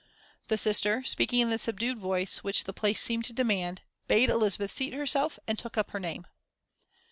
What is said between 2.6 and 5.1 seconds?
the place seemed to demand, bade Elizabeth seat